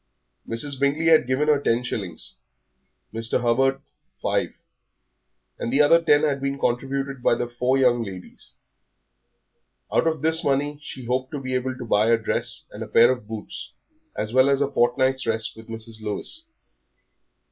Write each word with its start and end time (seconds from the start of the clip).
Mrs. 0.49 0.79
Bingley 0.79 1.05
had 1.09 1.27
given 1.27 1.47
her 1.47 1.59
ten 1.61 1.83
shillings, 1.83 2.33
Mr. 3.13 3.39
Hubert 3.41 3.81
five, 4.19 4.49
and 5.59 5.71
the 5.71 5.79
other 5.83 6.01
ten 6.01 6.23
had 6.23 6.41
been 6.41 6.57
contributed 6.57 7.21
by 7.21 7.35
the 7.35 7.47
four 7.47 7.77
young 7.77 8.01
ladies. 8.03 8.53
Out 9.93 10.07
of 10.07 10.23
this 10.23 10.43
money 10.43 10.79
she 10.81 11.05
hoped 11.05 11.29
to 11.33 11.39
be 11.39 11.53
able 11.53 11.77
to 11.77 11.85
buy 11.85 12.07
a 12.09 12.17
dress 12.17 12.65
and 12.71 12.81
a 12.81 12.87
pair 12.87 13.11
of 13.11 13.27
boots, 13.27 13.73
as 14.15 14.33
well 14.33 14.49
as 14.49 14.59
a 14.59 14.71
fortnight's 14.71 15.27
rest 15.27 15.55
with 15.55 15.67
Mrs. 15.67 16.01
Lewis. 16.01 16.47